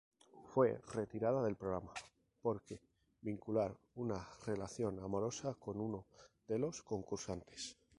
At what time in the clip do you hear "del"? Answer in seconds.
1.43-1.55